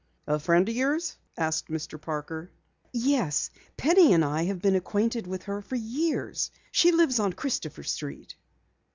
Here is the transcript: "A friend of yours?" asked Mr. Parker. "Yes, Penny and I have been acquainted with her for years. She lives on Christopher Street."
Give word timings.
"A 0.25 0.39
friend 0.39 0.67
of 0.67 0.75
yours?" 0.75 1.15
asked 1.37 1.67
Mr. 1.67 2.01
Parker. 2.01 2.49
"Yes, 2.91 3.51
Penny 3.77 4.13
and 4.13 4.25
I 4.25 4.45
have 4.45 4.59
been 4.59 4.73
acquainted 4.75 5.27
with 5.27 5.43
her 5.43 5.61
for 5.61 5.75
years. 5.75 6.49
She 6.71 6.91
lives 6.91 7.19
on 7.19 7.33
Christopher 7.33 7.83
Street." 7.83 8.33